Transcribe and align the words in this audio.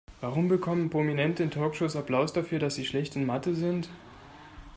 Warum 0.19 0.47
bekommen 0.47 0.89
Prominente 0.89 1.43
in 1.43 1.51
Talkshows 1.51 1.95
Applaus 1.95 2.33
dafür, 2.33 2.57
dass 2.57 2.73
sie 2.73 2.85
schlecht 2.87 3.15
in 3.15 3.27
Mathe 3.27 3.53
sind? 3.53 3.87